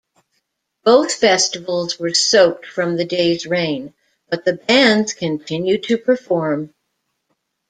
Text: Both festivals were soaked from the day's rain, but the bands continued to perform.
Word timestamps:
Both 0.83 1.13
festivals 1.13 1.99
were 1.99 2.15
soaked 2.15 2.65
from 2.65 2.97
the 2.97 3.05
day's 3.05 3.45
rain, 3.45 3.93
but 4.29 4.45
the 4.45 4.53
bands 4.53 5.13
continued 5.13 5.83
to 5.83 5.99
perform. 5.99 6.73